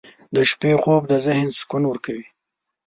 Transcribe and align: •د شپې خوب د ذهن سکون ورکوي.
•د 0.33 0.37
شپې 0.49 0.71
خوب 0.81 1.01
د 1.11 1.13
ذهن 1.25 1.47
سکون 1.59 1.83
ورکوي. 1.87 2.27